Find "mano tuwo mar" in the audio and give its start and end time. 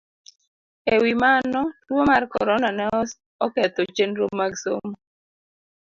1.25-2.23